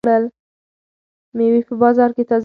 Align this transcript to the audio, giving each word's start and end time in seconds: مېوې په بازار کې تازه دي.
مېوې 1.35 1.61
په 1.67 1.73
بازار 1.81 2.09
کې 2.15 2.23
تازه 2.29 2.37
دي. 2.37 2.39